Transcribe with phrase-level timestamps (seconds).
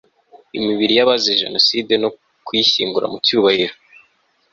[0.57, 2.09] imibiri y'abazize jenoside no
[2.45, 3.75] kuyishyingura mu cyubahiro